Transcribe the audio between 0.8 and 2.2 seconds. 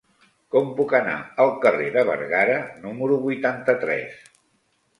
anar al carrer de